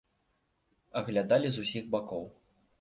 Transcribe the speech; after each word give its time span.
Аглядалі 1.03 1.47
з 1.53 1.57
усіх 1.67 1.83
бакоў. 1.97 2.29